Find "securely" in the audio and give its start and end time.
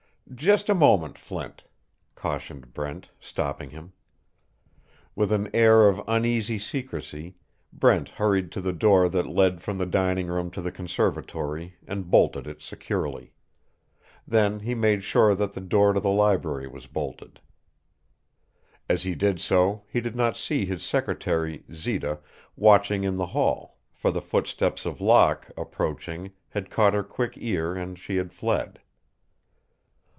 12.61-13.33